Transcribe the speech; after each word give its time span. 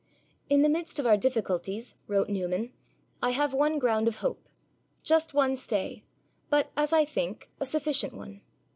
'In 0.49 0.63
the 0.63 0.67
midst 0.67 0.97
of 0.97 1.05
our 1.05 1.15
difficulties,' 1.15 1.93
wrote 2.07 2.27
Newman, 2.27 2.73
'I 3.21 3.29
have 3.33 3.53
one 3.53 3.77
ground 3.77 4.07
of 4.07 4.15
hope, 4.15 4.47
just 5.03 5.35
one 5.35 5.55
stay, 5.55 6.03
but, 6.49 6.71
as 6.75 6.91
I 6.91 7.05
think, 7.05 7.51
a 7.59 7.67
sufficient 7.67 8.15
one. 8.15 8.41